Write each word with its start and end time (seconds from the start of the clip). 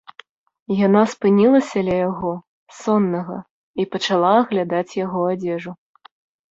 Яна 0.85 1.03
спынілася 1.13 1.83
ля 1.91 1.95
яго, 2.09 2.31
соннага, 2.81 3.37
і 3.85 3.89
пачала 3.93 4.31
аглядаць 4.43 4.97
яго 5.05 5.21
адзежу. 5.37 5.71